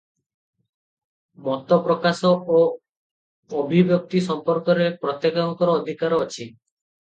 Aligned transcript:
ମତ 1.47 1.77
ପ୍ରକାଶ 1.87 2.31
ଓ 2.61 2.63
ଅଭିବ୍ୟକ୍ତି 3.59 4.23
ସମ୍ପର୍କରେ 4.29 4.89
ପ୍ରତ୍ୟେକଙ୍କର 5.05 5.77
ଅଧିକାର 5.83 6.21
ଅଛି। 6.27 6.49